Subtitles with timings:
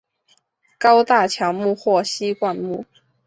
[0.79, 2.85] 高大乔木或稀灌木。